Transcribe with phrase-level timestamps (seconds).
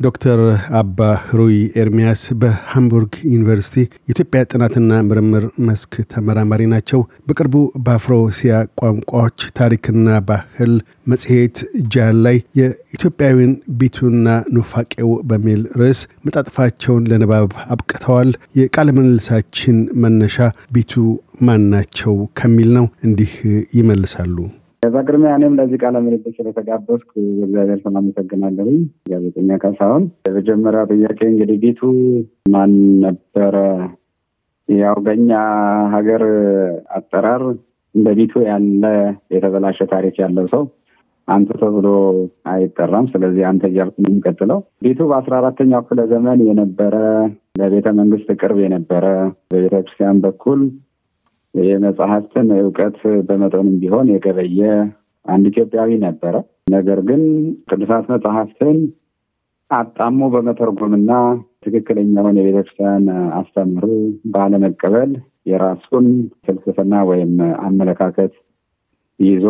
[0.00, 0.40] ዶክተር
[0.78, 7.54] አባ ህሩይ ኤርሚያስ በሃምቡርግ ዩኒቨርሲቲ የኢትዮጵያ ጥናትና ምርምር መስክ ተመራማሪ ናቸው። በቅርቡ
[7.86, 10.72] በአፍሮኤዥያ ቋንቋዎች ታሪክና ባህል
[11.06, 11.56] መጽሔት
[11.94, 20.38] ጃን ላይ የኢትዮጵያዊን ቢቱና ኑፋቄው በሚል ርዕስ መጣጥፋቸውን ለንባብ አብቅተዋል። የቃለ ምልልሳችን መነሻ
[20.72, 20.94] ቢቱ
[21.42, 23.32] ማን ናቸው ከሚል ነው። እንዲህ
[23.78, 24.36] ይመልሳሉ።
[24.86, 28.66] በቅድሚያ እኔም ለዚህ ቃለ ምልልስ ስለተጋበዝኩ እግዚአብሔር ስም አመሰግናለሁ።
[29.10, 31.80] ጋዜጠኛ ካሳሁን፣ የመጀመሪያ ጥያቄ እንግዲህ ቢቱ
[32.54, 32.72] ማን
[33.04, 33.54] ነበረ?
[34.68, 35.30] ያው በኛ
[35.94, 36.22] ሀገር
[36.96, 37.42] አጠራር
[37.94, 38.84] እንደ ቢቱ ያለ
[39.34, 40.64] የተበላሸ ታሪክ ያለው ሰው
[41.28, 41.86] አንቱ ተብሎ
[42.50, 46.96] አይጠራም። ስለዚህ አንተ እያልኩ ነው የሚቀጥለው። ቢቱ በአስራ አራተኛው ክፍለ ዘመን የነበረ
[47.60, 49.04] ለቤተ መንግስት ቅርብ የነበረ
[49.50, 50.60] በቤተክርስቲያን በኩል
[51.64, 54.60] የመጽሐፍትን እውቀት በመጠኑም ቢሆን የገበየ
[55.26, 56.34] አንድ ኢትዮጵያዊ ነበረ።
[56.70, 57.22] ነገር ግን
[57.68, 58.78] ቅዱሳት መጽሐፍትን
[59.70, 61.12] አጣሞ በመተርጎምና
[61.64, 63.04] ትክክለኛውን የቤተክርስቲያን
[63.38, 63.88] አስተምህሮ
[64.34, 65.12] ባለመቀበል
[65.46, 66.06] የራሱን
[66.44, 67.32] ፍልስፍና ወይም
[67.66, 68.34] አመለካከት
[69.20, 69.44] ይዞ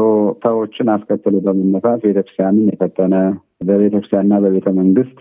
[0.45, 3.15] ሰዎችን አስከትሎ በመነሳት ቤተክርስቲያንን የፈተነ
[3.69, 5.21] በቤተክርስቲያንና በቤተ መንግስት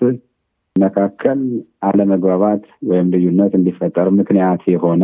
[0.76, 1.40] መካከል
[1.88, 5.04] አለመግባባት ወይም ልዩነት እንዲፈጠር ምክንያት የሆነ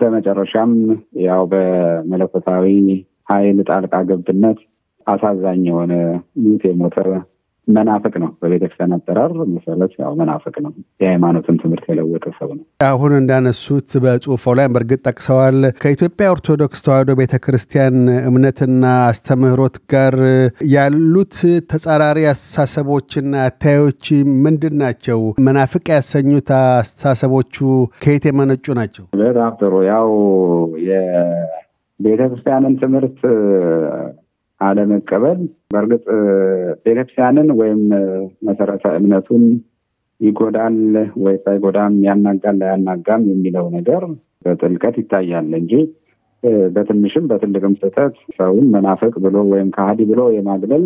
[0.00, 0.72] በመጨረሻም
[1.26, 2.66] ያው በመለኮታዊ
[3.30, 4.58] ኃይል ጣልቃ ገብነት
[5.06, 5.92] አሳዛኝ የሆነ
[6.44, 6.96] ሙት የሞተ
[7.68, 10.72] መናፍቅ ነው። በቤተክርስቲያን አጠራር መሰረት ያው መናፍቅ ነው።
[11.02, 17.34] የሃይማኖትን ትምህርት የለወጠ ሰው ነው። አሁን እንዳነሱት በጽሁፎ ላይ በእርግጥ ጠቅሰዋል። ከኢትዮጵያ ኦርቶዶክስ ተዋሕዶ ቤተ
[17.44, 17.96] ክርስቲያን
[18.28, 20.16] እምነትና አስተምህሮት ጋር
[20.74, 21.34] ያሉት
[21.70, 24.04] ተጻራሪ አስተሳሰቦችና አታዮች
[24.44, 25.20] ምንድን ናቸው?
[25.46, 27.56] መናፍቅ ያሰኙት አስተሳሰቦቹ
[28.02, 29.04] ከየት የመነጩ ናቸው?
[29.22, 30.08] በጣም ጥሩ። ያው
[30.88, 33.20] የቤተ ክርስቲያንን ትምህርት
[34.60, 35.40] አለመቀበል
[35.70, 36.04] በእርግጥ
[36.84, 37.80] ቤተክርስቲያንን ወይም
[38.46, 39.44] መሰረተ እምነቱን
[40.20, 40.76] ይጎዳል
[41.24, 44.04] ወይ ሳይጎዳም ያናጋል ላያናጋም የሚለው ነገር
[44.44, 45.72] በጥልቀት ይታያል እንጂ
[46.74, 50.84] በትንሽም በትልቅም ስህተት ሰውን መናፍቅ ብሎ ወይም ከሃዲ ብሎ የማግለል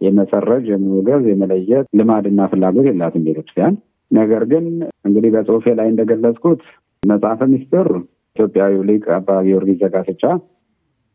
[0.00, 3.74] የመሰረጅ፣ የመውገዝ፣ የመለየት ልማድና ፍላጎት የላትም ቤተክርስቲያን።
[4.10, 4.64] ነገር ግን
[5.06, 6.62] እንግዲህ በጽሁፌ ላይ እንደገለጽኩት
[7.02, 7.88] መጽሐፈ ምስጢር
[8.36, 10.22] ኢትዮጵያዊው ሊቅ አባ ጊዮርጊስ ዘጋስጫ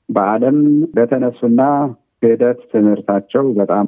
[0.09, 0.57] በዓለም
[0.93, 1.61] በተነሱና
[2.21, 3.87] ክህደት ትምህርታቸው በጣም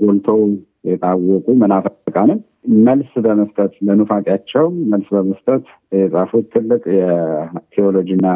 [0.00, 0.40] ጎልተው
[0.88, 2.38] የታወቁ መናፍቃንን
[2.86, 5.64] መልስ በመስጠት ለኑፋቄያቸው መልስ በመስጠት
[5.96, 8.28] የጻፉት ትልቅ የቴዎሎጂና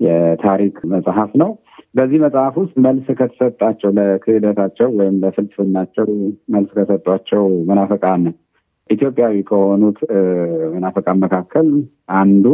[0.00, 1.50] የታሪክ መጽሐፍ ነው።
[1.94, 6.08] በዚህ መጽሐፍ ውስጥ መልስ ከተሰጣቸው ለክህደታቸው ወይም ለፍልስፍናቸው
[6.54, 8.24] መልስ ከሰጧቸው መናፍቃን
[8.90, 9.98] ኢትዮጵያዊ ከሆኑት
[10.74, 11.68] መናፍቃን መካከል
[12.18, 12.44] አንዱ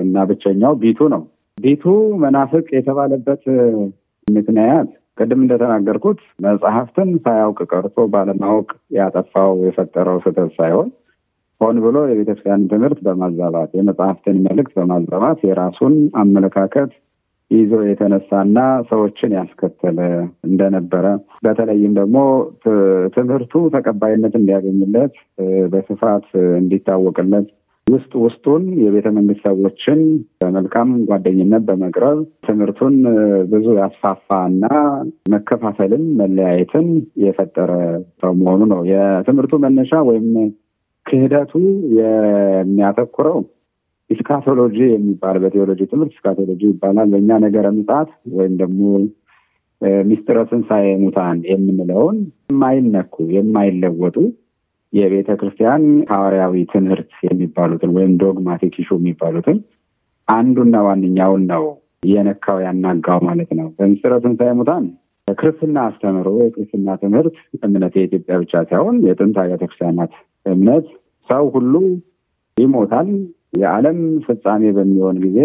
[0.00, 1.22] እና ብቸኛው ቢቱ ነው።
[1.60, 1.84] ቢቱ
[2.22, 3.42] መናፍቅ የተባለበት
[4.28, 4.88] ምክንያት
[5.18, 10.88] ቅድም እንደተናገርኩት መጽሐፍትን ሳያውቅ ቀርቶ ባለማወቅ ያጠፋው የፈጠረው ስህተት ሳይሆን
[11.60, 16.92] ሆን ብሎ የቤተክርስቲያን ትምህርት በማዛባት የመጽሐፍትን መልእክት በማዛባት የራሱን አመለካከት
[17.50, 18.58] ይዞ የተነሳና
[18.90, 19.98] ሰዎችን ያስከተለ
[20.48, 21.06] እንደነበረ
[21.44, 22.18] በተለይም ደግሞ
[23.16, 25.14] ትምህርቱ ተቀባይነት እንዲያገኝለት
[25.72, 26.26] በስፋት
[26.60, 27.48] እንዲታወቅለት
[27.90, 30.00] ውስጥ ውስጡን የቤተ መንግስት ሰዎችን
[30.40, 32.96] በመልካም ጓደኝነት በመቅረብ ትምህርቱን
[33.52, 34.66] ብዙ ያስፋፋ እና
[35.34, 36.88] መከፋፈልን፣ መለያየትን
[37.24, 37.70] የፈጠረ
[38.22, 40.28] ሰው መሆኑ ነው። የትምህርቱ መነሻ ወይም
[41.06, 41.52] ክህደቱ
[42.00, 43.38] የሚያተኩረው
[44.10, 48.80] ኢስካቶሎጂ የሚባል በቴዎሎጂ ትምህርት ኢስካቶሎጂ ይባላል። በእኛ ነገረ ምጽአት ወይም ደግሞ
[50.08, 52.16] ሚስጥረ ትንሣኤ ሙታን የምንለውን
[52.50, 54.16] የማይነኩ የማይለወጡ
[54.92, 59.58] የቤተ ክርስቲያን ሐዋርያዊ ትምህርት የሚባሉትን ወይም dogmatic issue የሚባሉትን
[60.28, 61.64] አንዱና ዋነኛውን ነው
[62.06, 64.84] የነካው ያናጋው ማለት ነው። በምስጢረ ትንሣኤ ሙታን
[65.38, 67.34] ክርስትና አስተምሮ የክርስትና ትምህርት
[67.66, 70.12] እምነት የኢትዮጵያ ብቻ ሳይሆን የጥንት አብያተ ክርስቲያናት
[70.46, 70.86] እምነት
[71.28, 71.74] ሰው ሁሉ
[72.56, 73.10] ይሞታል፣
[73.60, 75.38] የዓለም ፍጻሜ በሚሆን ጊዜ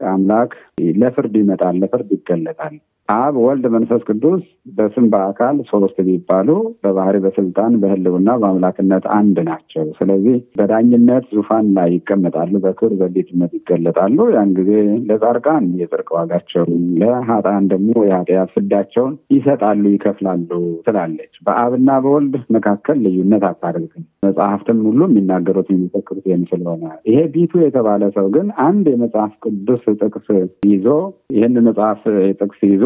[0.00, 0.52] አምላክ
[0.96, 2.76] ለፍርድ ይመጣል፣ ለፍርድ ይገለጣል።
[3.08, 4.40] አብ ወልድ መንፈስ ቅዱስ
[4.76, 6.48] በስም በአካል ሶስት ቢባሉ
[6.84, 14.50] በባህሪ በስልጣን በህልውና በአምላክነት አንድ ናቸው። ስለዚህ በዳኝነት ዙፋን ላይ ይቀመጣሉ፣ በክብር በጌትነት ይገለጣሉ። ያን
[14.58, 14.72] ጊዜ
[15.10, 16.72] ለጻድቃን የጽድቅ ዋጋቸውን፣
[17.02, 20.50] ለሀጣን ደግሞ የኃጢአት ፍዳቸውን ይሰጣሉ፣ ይከፍላሉ
[20.86, 28.02] ትላለች። በአብና በወልድ መካከል ልዩነት አታደርግም። መጽሐፍትም ሁሉ የሚናገሩት የሚፈክሩት ይህን ስለሆነ ይሄ ቢቱ የተባለ
[28.16, 30.28] ሰው ግን አንድ የመጽሐፍ ቅዱስ ጥቅስ
[30.68, 30.86] ይዞ
[31.32, 32.02] ይህን መጽሐፍ
[32.38, 32.84] ጥቅስ ይዞ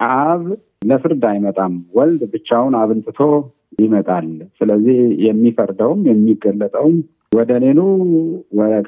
[0.00, 0.44] አብ
[0.88, 3.20] ለፍርድ አይመጣም፣ ወልድ ብቻውን አብን ትቶ
[3.80, 4.26] ይመጣል።
[4.58, 4.96] ስለዚህ
[5.26, 6.96] የሚፈርደውም የሚገለጠውም
[7.32, 7.80] ወደ እኔኑ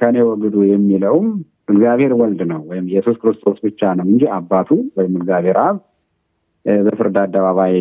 [0.00, 1.28] ከእኔ ወግዱ የሚለውም
[1.68, 4.68] እግዚአብሔር ወልድ ነው ወይም ኢየሱስ ክርስቶስ ብቻ ነው እንጂ አባቱ
[4.98, 5.78] ወይም እግዚአብሔር አብ
[6.82, 7.74] በፍርድ አደባባይ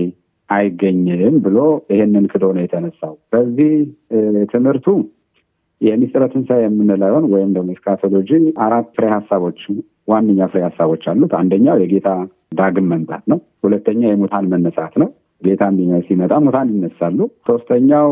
[0.50, 1.58] አይገኝም ብሎ
[1.92, 3.72] ይሄንን ክዶ ነው የተነሳው። በዚህ
[4.52, 4.88] ትምህርቱ
[5.82, 8.30] የሚስጥረ ትንሣኤ የምንለውን ወይም ደግሞ eschatology
[8.66, 9.60] አራት ፍሬ ሀሳቦች
[10.08, 12.10] ዋነኛ ፍሬ ሀሳቦች አሉት። አንደኛው የጌታ
[12.58, 15.10] ዳግም መምጣት ነው። ሁለተኛ የሙታን መነሳት ነው።
[15.42, 15.64] ጌታ
[16.08, 17.18] ሲመጣ ሙታን ይነሳሉ።
[17.48, 18.10] ሶስተኛው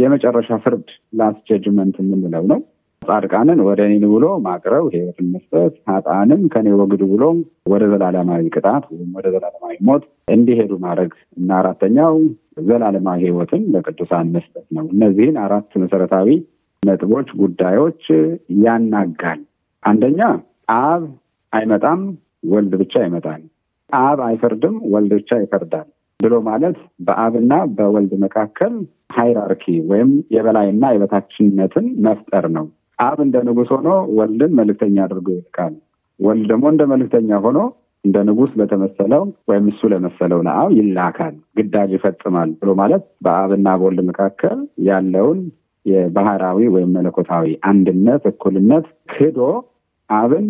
[0.00, 0.88] የመጨረሻ ፍርድ
[1.18, 2.58] last judgment የምንለው ነው።
[3.02, 7.24] ጻድቃንን ወደ እኔ ብሎ ማቅረብ ህይወትን መስጠት፣ ሀጣንም ከኔ ወግዱ ብሎ
[7.72, 10.04] ወደ ዘላለማዊ ቅጣት ወይም ወደ ዘላለማዊ ሞት
[10.34, 12.14] እንዲሄዱ ማድረግ እና አራተኛው
[12.66, 16.28] ዘላለማዊ ህይወትን ለቅዱሳን መስጠት ነው። እነዚህን አራት መሰረታዊ
[16.86, 18.04] ነጥቦች፣ ጉዳዮች
[18.64, 19.40] ያናጋል።
[19.82, 20.20] አንደኛ
[20.78, 21.02] አብ
[21.52, 22.00] አይመጣም፣
[22.52, 23.42] ወልድ ብቻ ይመጣል።
[23.90, 25.86] አብ አይፈርድም፣ ወልድ ብቻ ይፈርዳል
[26.20, 28.74] ብሎ ማለት በአብና በወልድ መካከል
[29.16, 32.66] ሃይራርኪ ወይም የበላይና የበታችነትን መፍጠር ነው።
[32.98, 33.88] አብ እንደ ንጉሥ ሆኖ
[34.18, 35.74] ወልድን መልእክተኛ አድርጎ ይልካል።
[36.20, 37.58] ወልድ ደግሞ እንደ መልእክተኛ ሆኖ
[38.04, 44.58] እንደ ንጉሥ ለተመሰለው ወይም እሱ ለመሰለው ለአብ ይላካል፣ ግዳጅ ይፈጽማል ብሎ ማለት በአብና በወልድ መካከል
[44.88, 45.40] ያለውን
[45.86, 49.40] የባህራዊ ወይም መለኮታዊ አንድነት፣ እኩልነት ክዶ
[50.10, 50.48] አብን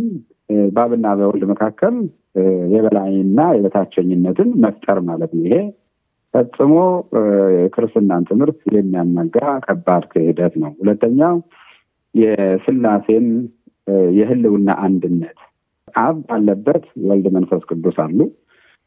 [0.75, 1.94] በአብና በወልድ መካከል
[2.73, 5.56] የበላይና የበታቸኝነትን መፍጠር ማለት ነው። ይሄ
[6.35, 6.75] ፈጽሞ
[7.56, 9.37] የክርስትናን ትምህርት የሚያናጋ
[9.67, 11.37] ከባድ ክህደት ነው። ሁለተኛው
[12.15, 13.27] የስላሴን
[14.17, 15.38] የህልውና አንድነት
[15.99, 18.19] አብ ባለበት ወልድ መንፈስ ቅዱስ አሉ፣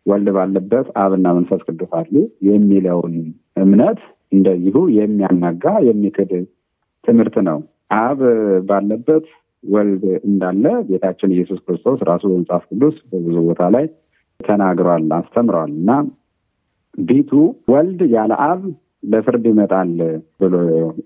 [0.06, 2.13] ወልድ ባለበት አብና መንፈስ ቅዱስ አሉ
[2.50, 3.16] የሚለውን
[3.63, 4.00] እምነት
[4.31, 6.31] እንደዚሁ የሚያናጋ የሚክድ
[7.03, 7.59] ትምህርት ነው።
[7.99, 8.19] አብ
[8.67, 9.27] ባለበት
[9.63, 13.85] ወልድ እንዳለ ጌታችን ኢየሱስ ክርስቶስ ራሱ በመጽሐፍ ቅዱስ በብዙ ቦታ ላይ
[14.39, 15.91] ተናግሯል፣ አስተምረዋል እና
[17.01, 17.31] ቢቱ
[17.71, 18.61] ወልድ ያለ አብ
[19.03, 19.91] ለፍርድ ይመጣል
[20.39, 20.53] ብሎ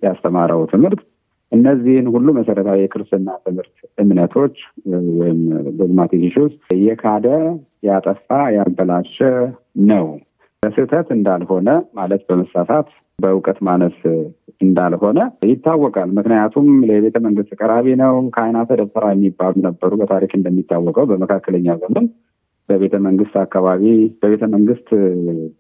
[0.06, 1.02] ያስተማረው ትምህርት
[1.52, 3.74] እነዚህን ሁሉ መሰረታዊ የክርስትና ትምህርት
[4.04, 4.56] እምነቶች
[5.20, 5.42] ወይም
[5.80, 6.24] ዶግማቲክ
[6.86, 7.28] የካደ
[7.88, 9.18] ያጠፋ ያበላሸ
[9.90, 10.06] ነው።
[10.64, 12.90] በስህተት እንዳልሆነ ማለት በመሳሳት
[13.20, 13.98] በእውቀት ማነስ
[14.62, 22.06] እንዳልሆነ ይታወቃል። ምክንያቱም ለቤተ መንግስት ቀራቢ ነው። ካህናተ ደብተራ የሚባሉ ነበሩ። በታሪክ እንደሚታወቀው በመካከለኛ ዘመን
[22.70, 23.84] በቤተ መንግስት አካባቢ
[24.22, 24.90] በቤተ መንግስት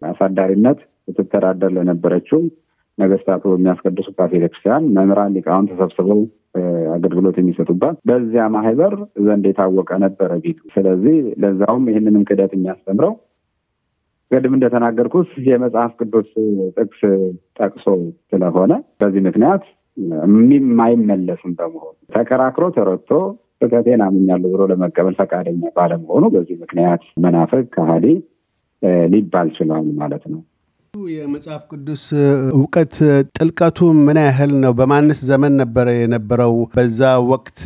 [0.09, 0.79] አሳዳሪነት
[1.09, 2.41] ስትተዳደር ለነበረችው
[2.97, 6.19] ነገስታቱ የሚያስቀድሱባት ቤተክርስቲያን መምህራን ሊቃውን ተሰብስበው
[6.95, 8.93] አገልግሎት የሚሰጡባት በዚያ ማህበር
[9.27, 13.13] ዘንድ የታወቀ ነበረ ቤቱ። ስለዚህ ለዛውም ይህንንም ክደት የሚያስተምረው
[14.31, 16.29] ቅድም እንደተናገርኩት የመጽሐፍ ቅዱስ
[16.77, 17.01] ጥቅስ
[17.59, 17.85] ጠቅሶ
[18.31, 19.63] ስለሆነ በዚህ ምክንያት
[20.53, 23.11] የማይመለስም በመሆኑ ተከራክሮ ተረድቶ
[23.57, 28.07] ስህተቴን አምኛለሁ ብሎ ለመቀበል ፈቃደኛ ባለመሆኑ በዚህ ምክንያት መናፍቅ ከሃዲ
[29.13, 30.41] ሊባል ችሏል ማለት ነው።
[31.13, 32.01] የመጽሐፍ ቅዱስ
[32.55, 32.95] እውቀት
[33.35, 34.71] ጥልቀቱ ምን ያህል ነው?
[34.79, 36.53] በማንስ ዘመን ነበረ የነበረው?
[36.73, 36.99] በዛ
[37.29, 37.59] ወቅት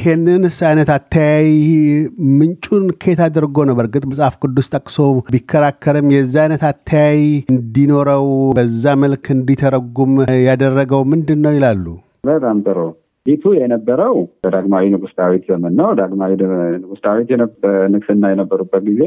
[0.00, 1.48] ይሄንንስ አይነት አተያይ
[2.38, 3.76] ምንጩን ከየት አድርጎ ነው?
[3.78, 4.98] በእርግጥ መጽሐፍ ቅዱስ ጠቅሶ
[5.30, 7.22] ቢከራከርም የዛ አይነት አተያይ
[7.54, 8.26] እንዲኖረው
[8.58, 10.12] በዛ መልክ እንዲተረጉም
[10.46, 11.86] ያደረገው ምንድን ነው ይላሉ።
[12.28, 12.78] በጣም ጥሩ።
[13.26, 16.32] ፊቱ የነበረው በዳግማዊ ንጉሥ ዳዊት ዘመን ነው። ዳግማዊ
[16.78, 17.30] ንጉሥ ዳዊት
[17.94, 19.02] ንግስና የነበሩበት ጊዜ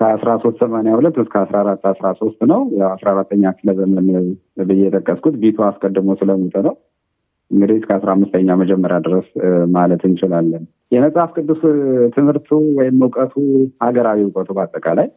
[0.00, 4.08] ከአስራ ሶስት ሰማንያ ሁለት እስከ አስራ አራት አስራ ሶስት ነው። አስራ አራተኛ ክፍለ ዘመን
[4.68, 6.74] ብዬ የጠቀስኩት ቢቱ አስቀድሞ ስለሞተ ነው።
[7.50, 9.28] እንግዲህ እስከ አስራ አምስተኛ መጀመሪያ ድረስ
[9.70, 11.62] ማለት እንችላለን። የመጽሐፍ ቅዱስ
[12.16, 13.34] ትምህርቱ ወይም እውቀቱ
[13.84, 15.08] ሀገራዊ እውቀቱ በአጠቃላይ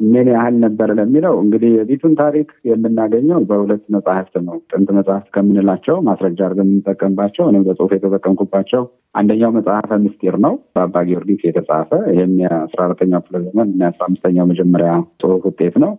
[0.00, 6.40] ምን ያህል ነበር ለሚለው እንግዲህ የቢቱን ታሪክ የምናገኘው በሁለት መጽሐፍት ነው። ጥንት መጽሐፍት ከምንላቸው ማስረጃ
[6.46, 8.82] አድርገን የምንጠቀምባቸው እኔም በጽሁፍ የተጠቀምኩባቸው
[9.14, 14.48] አንደኛው መጽሐፈ ምስጢር ነው በአባ ጊዮርጊስ የተጻፈ ይህም የአስራ አራተኛው ክፍለ ዘመን እና የአስራ አምስተኛው
[14.52, 14.90] መጀመሪያ
[15.22, 15.92] ጽሁፍ ውጤት ነው።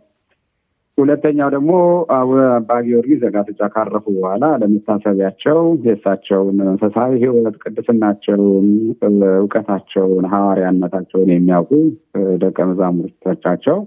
[0.98, 1.72] ሁለተኛው ደግሞ
[2.18, 8.68] አባ ጊዮርጊስ ዘጋስጫ ካረፉ በኋላ ለመታሰቢያቸው የእሳቸውን መንፈሳዊ ሕይወት፣ ቅድስናቸውን፣
[9.34, 11.72] እውቀታቸውን፣ ሐዋርያነታቸውን የሚያውቁ
[12.44, 13.80] ደቀ መዛሙርቶቻቸው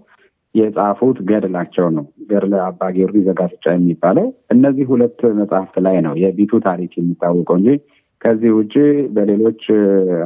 [0.55, 6.93] የጻፉት ገድላቸው ነው። ገድለ አባ ጊዮርጊስ ዘጋስጫ የሚባለው እነዚህ ሁለት መጽሐፍት ላይ ነው የቢቱ ታሪክ
[6.97, 7.71] የሚታወቀው እንጂ
[8.21, 8.75] ከዚህ ውጭ
[9.15, 9.61] በሌሎች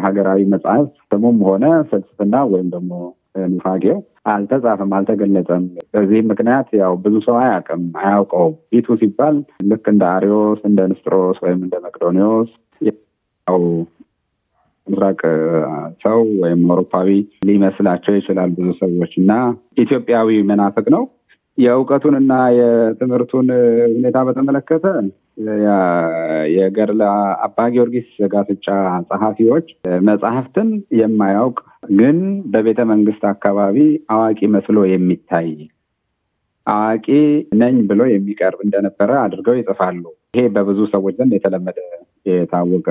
[0.04, 2.92] ሀገራዊ መጽሐፍት ስሙም ሆነ ፍልስፍና ወይም ደግሞ
[3.34, 5.62] ኑፋጌው አልተጻፈም፣ አልተገለጸም።
[5.92, 9.36] በዚህም ምክንያት ያው ብዙ ሰው አያውቅም፣ አያውቀውም። ቢቱ ሲባል
[9.70, 13.62] ልክ እንደ አሪዮስ፣ እንደ ንስጥሮስ ወይም እንደ መቅዶኒዎስ ያው
[14.86, 15.20] ምስራቅ
[16.04, 17.08] ሰው ወይም አውሮፓዊ
[17.48, 19.32] ሊመስላቸው ይችላል ብዙ ሰዎች እና
[19.78, 21.02] ኢትዮጵያዊ መናፍቅ ነው።
[21.58, 23.48] የእውቀቱንና የትምህርቱን
[23.94, 24.86] ሁኔታ በተመለከተ
[26.54, 27.02] የገድለ
[27.46, 28.66] አባ ጊዮርጊስ ዘጋስጫ
[29.10, 29.66] ጸሐፊዎች
[30.08, 30.68] መጽሐፍትን
[31.00, 32.18] የማያውቅ ግን
[32.52, 33.76] በቤተ መንግስት አካባቢ
[34.12, 35.48] አዋቂ መስሎ የሚታይ
[36.66, 37.06] አዋቂ
[37.60, 40.02] ነኝ ብሎ የሚቀርብ እንደነበረ አድርገው ይጽፋሉ።
[40.34, 41.78] ይሄ በብዙ ሰዎች ዘንድ የተለመደ
[42.26, 42.88] የታወቀ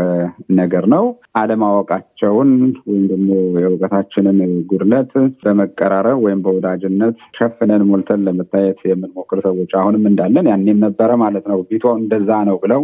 [0.58, 1.04] ነገር ነው።
[1.42, 2.50] አለማወቃቸውን
[2.84, 4.40] ወይም ደግሞ የእውቀታችንን
[4.72, 11.62] ጉድለት በመቀራረብ ወይም በወዳጅነት ሸፍነን ሞልተን ለመታየት የምንሞክር ሰዎች አሁንም እንዳለን ያኔም ነበረ ማለት ነው።
[11.70, 12.84] ቢቶ እንደዛ ነው ብለው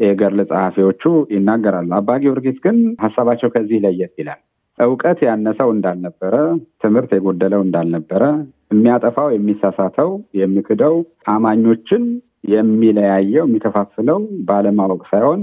[0.00, 1.02] የገርል ጸሐፊዎቹ
[1.34, 4.40] ይናገራሉ። አባ ጊዮርጊስ ግን ሀሳባቸው ከዚህ ለየት ይላል።
[4.78, 6.34] እውቀት ያነሰው እንዳልነበረ፣
[6.82, 8.22] ትምህርት የጎደለው እንዳልነበረ፣
[8.70, 10.94] የሚያጠፋው የሚሳሳተው፣ የሚክደው
[11.34, 12.04] አማኞችን
[12.50, 15.40] የሚለያየው የሚከፋፍለው ባለማወቅ ሳይሆን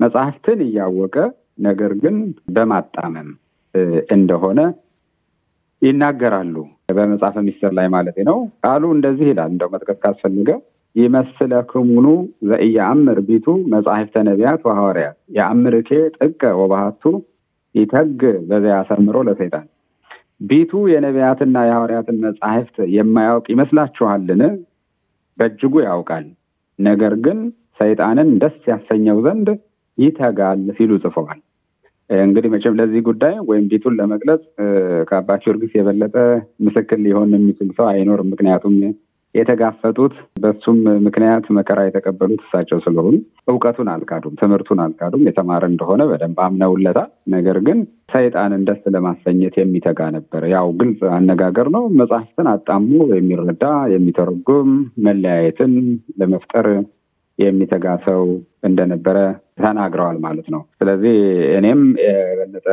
[0.00, 1.16] መጽሐፍትን እያወቀ
[1.66, 2.16] ነገር ግን
[2.54, 3.28] በማጣመም
[4.14, 4.60] እንደሆነ
[5.82, 6.56] ይናገራሉ።
[6.90, 10.50] በመጽሐፈ ሚስጥር ላይ ማለት ነው። ቃሉ እንደዚህ ይላል። እንደው መጥቀስ ካስፈልገ
[10.96, 12.06] ይመስለክሙኑ
[12.48, 17.02] ዘኢየአምር ቢቱ መጻሕፍተ ነቢያት ወሐዋርያት የአምርኬ ጥቀ ወባህቱ
[17.74, 19.66] ይተግ በዚያ አሰምሮ ለሰይጣን
[20.40, 24.42] ቢቱ የነቢያትና የሐዋርያትን መጻሕፍት የማያውቅ ይመስላችኋልን?
[25.38, 26.24] በእጅጉ ያውቃል።
[26.78, 27.38] ነገር ግን
[27.80, 29.48] ሰይጣንን ደስ ያሰኘው ዘንድ
[29.98, 31.40] ይተጋል ሲሉ ጽፈዋል።
[32.10, 34.42] እንግዲህ መቼም ለዚህ ጉዳይ ወይም ቢቱን ለመግለጽ
[35.08, 36.16] ከአባ ጊዮርጊስ የበለጠ
[36.66, 38.74] ምስክር ሊሆን የሚችል ሰው አይኖርም። ምክንያቱም
[39.34, 43.14] የተጋፈጡት በሱም ምክንያት መከራ የተቀበሉት እሳቸው ስለሆኑ
[43.52, 47.78] እውቀቱን አልካዱም፣ ትምህርቱን አልካዱም። የተማረ እንደሆነ በደንብ አምነውለታል። ነገር ግን
[48.14, 54.72] ሰይጣንን ደስ ለማሰኘት የሚተጋ ነበር። ያው ግልጽ አነጋገር ነው። መጽሐፍትን አጣሙ የሚረዳ የሚተረጉም፣
[55.06, 55.74] መለያየትን
[56.20, 56.68] ለመፍጠር
[57.38, 58.22] የሚተጋ ሰው
[58.68, 59.18] እንደነበረ
[59.60, 61.14] ተናግረዋል ማለት ነው። ስለዚህ
[61.58, 62.66] እኔም የበለጠ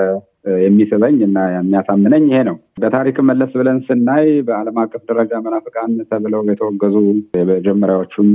[0.61, 6.95] የሚስበኝ እና የሚያሳምነኝ ይሄ ነው። በታሪክ መለስ ብለን ስናይ በዓለም አቀፍ ደረጃ መናፍቃን ተብለው የተወገዙ
[7.39, 8.29] የመጀመሪያዎቹም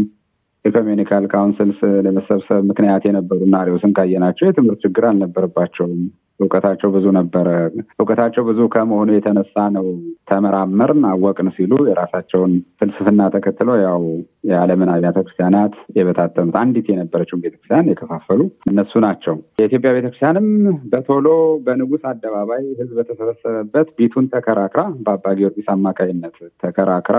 [0.64, 6.02] ecumenical councils ለመሰብሰብ ምክንያት የነበሩ እነ አርዮስን ካየናቸው የትምህርት ችግር አልነበረባቸውም።
[6.40, 7.48] እውቀታቸው ብዙ ነበረ።
[7.94, 9.86] እውቀታቸው ብዙ ከመሆኑ የተነሳ ነው
[10.30, 14.02] ተመራመርን፣ አወቅን ሲሉ የራሳቸውን ፍልስፍና ተከትለው ያው
[14.48, 18.40] የዓለምን አብያተ ክርስቲያናት የበታተኑት አንዲት የነበረችውን ቤተክርስቲያን የከፋፈሉ
[18.72, 20.48] እነሱ ናቸው። የኢትዮጵያ ቤተክርስቲያንም
[20.92, 21.28] በቶሎ
[21.66, 27.18] በንጉሥ አደባባይ ሕዝብ በተሰበሰበበት ቢቱን ተከራክራ በአባ ጊዮርጊስ አማካይነት ተከራክራ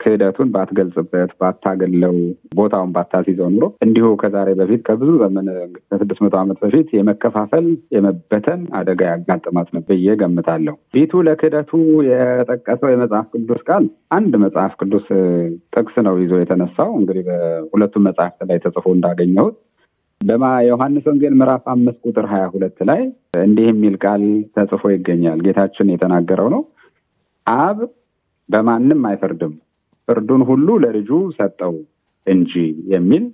[0.00, 2.14] ክህደቱን ባትገልጽበት ባታገለው
[2.56, 5.48] ቦታውን ባታስይዘው ኑሮ እንዲሁ ከዛሬ በፊት ከብዙ ዘመን
[5.88, 11.72] ከስድስት መቶ ዓመት በፊት የመከፋፈል የመበተን አደጋ ያጋጥማት ነው ብዬ ገምታለሁ። ቢቱ ለክህደቱ
[12.08, 13.86] የጠቀሰው የመጽሐፍ ቅዱስ ቃል
[14.16, 15.06] አንድ መጽሐፍ ቅዱስ
[15.76, 19.56] ጥቅስ ነው ይዞ የተነሳው እንግዲህ በሁለቱም መጽሐፍት ላይ ተጽፎ እንዳገኘሁት
[20.66, 23.00] ዮሐንስ ወንጌል ምዕራፍ አምስት ቁጥር ሀያ ሁለት ላይ
[23.40, 24.22] እንዲህ የሚል ቃል
[24.56, 26.62] ተጽፎ ይገኛል። ጌታችን የተናገረው ነው።
[27.46, 27.78] አብ
[28.48, 29.52] በማንም አይፈርድም
[30.08, 31.74] ፍርዱን ሁሉ ለልጁ ሰጠው
[32.26, 32.52] እንጂ
[32.94, 33.24] የሚል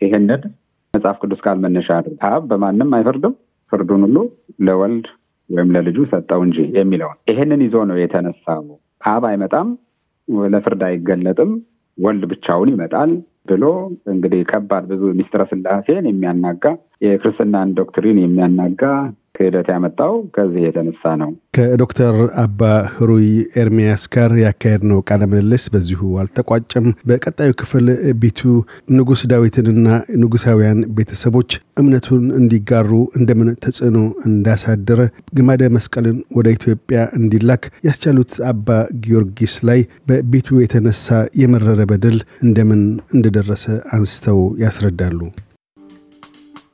[0.00, 0.42] ይህንን
[0.94, 3.34] መጽሐፍ ቅዱስ ቃል መነሻ አድርጎ አብ በማንም አይፈርድም
[3.72, 4.16] ፍርዱን ሁሉ
[4.66, 5.06] ለወልድ
[5.50, 8.64] ወይም ለልጁ ሰጠው እንጂ የሚለውን ይህንን ይዞ ነው የተነሳው።
[9.12, 9.68] አብ አይመጣም፣
[10.48, 11.52] ለፍርድ አይገለጥም፣
[11.98, 13.10] ወልድ ብቻውን ይመጣል
[13.48, 13.64] ብሎ
[14.12, 16.64] እንግዲህ ከባድ ብዙ ሚስጥረ ስላሴን የሚያናጋ
[17.06, 18.82] የክርስትናን doctrine የሚያናጋ
[19.42, 22.60] ክህደት ያመጣው ከዚህ የተነሳ ነው። ከዶክተር አባ
[22.92, 23.26] ህሩይ
[23.62, 27.86] ኤርሚያስ ጋር ያካሄድነው ቃለ ምልልስ በዚሁ አልተቋጨም። በቀጣዩ ክፍል
[28.22, 28.40] ቢቱ
[28.96, 29.88] ንጉሥ ዳዊትንና
[30.22, 35.00] ንጉሳውያን ቤተሰቦች እምነቱን እንዲጋሩ እንደምን ተጽዕኖ እንዳሳደረ፣
[35.36, 38.68] ግማደ መስቀልን ወደ ኢትዮጵያ እንዲላክ ያስቻሉት አባ
[39.04, 39.80] ጊዮርጊስ ላይ
[40.10, 41.08] በቢቱ የተነሳ
[41.42, 42.82] የመረረ በደል እንደምን
[43.14, 45.20] እንደደረሰ አንስተው ያስረዳሉ።